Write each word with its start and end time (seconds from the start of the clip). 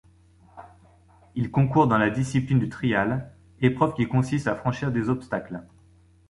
Il 1.35 1.51
concourt 1.51 1.87
dans 1.87 1.99
la 1.99 2.09
discipline 2.09 2.57
du 2.57 2.69
trial, 2.69 3.31
épreuve 3.61 3.93
qui 3.93 4.07
consiste 4.07 4.47
à 4.47 4.55
franchir 4.55 4.91
des 4.91 5.09
obstacles. 5.09 5.61